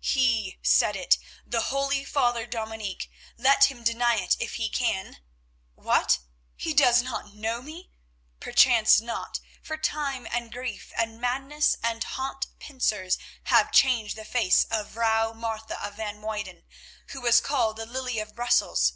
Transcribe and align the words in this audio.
"He 0.00 0.58
said 0.62 0.96
it—the 0.96 1.60
holy 1.60 2.04
Father 2.04 2.44
Dominic; 2.44 3.08
let 3.38 3.70
him 3.70 3.84
deny 3.84 4.16
it 4.16 4.36
if 4.40 4.54
he 4.56 4.68
can. 4.68 5.18
What? 5.76 6.18
He 6.56 6.74
does 6.74 7.02
not 7.02 7.32
know 7.36 7.62
me? 7.62 7.92
Perchance 8.40 9.00
not, 9.00 9.38
for 9.62 9.76
time 9.76 10.26
and 10.28 10.50
grief 10.52 10.92
and 10.96 11.20
madness 11.20 11.76
and 11.84 12.02
hot 12.02 12.48
pincers 12.58 13.16
have 13.44 13.70
changed 13.70 14.16
the 14.16 14.24
face 14.24 14.64
of 14.72 14.88
Vrouw 14.90 15.32
Martha 15.34 15.78
van 15.94 16.20
Muyden, 16.20 16.64
who 17.10 17.20
was 17.20 17.40
called 17.40 17.76
the 17.76 17.86
Lily 17.86 18.18
of 18.18 18.34
Brussels. 18.34 18.94